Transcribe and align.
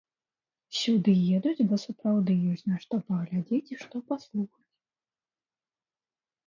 Сюды 0.77 1.13
едуць, 1.39 1.65
бо 1.73 1.79
сапраўды 1.83 2.33
ёсць 2.55 2.65
на 2.73 2.77
што 2.87 2.95
паглядзець 3.11 3.63
і 3.77 3.79
што 3.83 3.95
паслухаць. 4.09 4.69